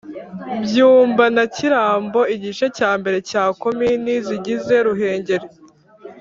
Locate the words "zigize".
4.27-4.75